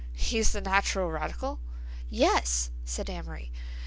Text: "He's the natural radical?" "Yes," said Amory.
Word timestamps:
"He's 0.15 0.51
the 0.53 0.61
natural 0.61 1.11
radical?" 1.11 1.59
"Yes," 2.09 2.71
said 2.85 3.07
Amory. 3.07 3.51